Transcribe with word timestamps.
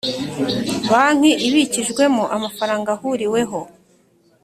Banki 0.89 1.31
ibikijwemo 1.47 2.23
amafaranga 2.35 2.89
ahuriweho 2.95 3.59